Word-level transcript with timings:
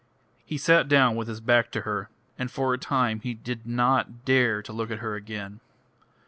He 0.43 0.57
sat 0.57 0.87
down 0.87 1.15
with 1.15 1.27
his 1.27 1.41
back 1.41 1.71
to 1.73 1.81
her, 1.81 2.09
and 2.35 2.49
for 2.49 2.73
a 2.73 2.79
time 2.79 3.19
he 3.19 3.35
did 3.35 3.67
not 3.67 4.25
dare 4.25 4.63
to 4.63 4.73
look 4.73 4.89
at 4.89 4.97
her 4.97 5.13
again. 5.13 5.59